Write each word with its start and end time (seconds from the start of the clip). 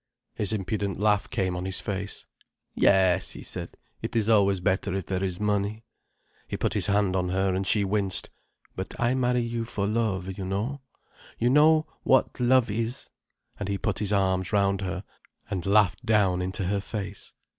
His 0.33 0.51
impudent 0.51 0.99
laugh 0.99 1.29
came 1.29 1.55
on 1.55 1.65
his 1.65 1.79
face. 1.79 2.25
"Yes," 2.73 3.33
he 3.33 3.43
said, 3.43 3.77
"it 4.01 4.15
is 4.15 4.29
always 4.29 4.59
better 4.59 4.95
if 4.95 5.05
there 5.05 5.23
is 5.23 5.39
money." 5.39 5.83
He 6.47 6.57
put 6.57 6.73
his 6.73 6.87
hand 6.87 7.15
on 7.15 7.29
her, 7.29 7.53
and 7.53 7.67
she 7.67 7.83
winced. 7.83 8.31
"But 8.75 8.99
I 8.99 9.13
marry 9.13 9.43
you 9.43 9.63
for 9.63 9.85
love, 9.85 10.39
you 10.39 10.43
know. 10.43 10.81
You 11.37 11.51
know 11.51 11.85
what 12.01 12.39
love 12.39 12.71
is—" 12.71 13.11
And 13.59 13.69
he 13.69 13.77
put 13.77 13.99
his 13.99 14.11
arms 14.11 14.51
round 14.51 14.81
her, 14.81 15.03
and 15.51 15.67
laughed 15.67 16.03
down 16.03 16.41
into 16.41 16.63
her 16.63 16.79
face. 16.81 17.33